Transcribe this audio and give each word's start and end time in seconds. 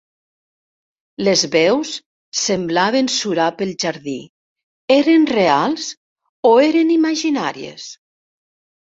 Les 1.25 1.41
veus 1.55 1.89
semblaven 2.43 3.09
surar 3.15 3.49
pel 3.59 3.73
jardí, 3.83 4.15
eren 4.95 5.27
reals 5.33 5.85
o 6.53 6.55
eren 6.69 6.95
imaginàries? 6.95 7.87